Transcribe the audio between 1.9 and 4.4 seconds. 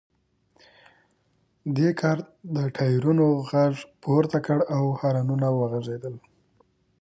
کار د ټایرونو غږ پورته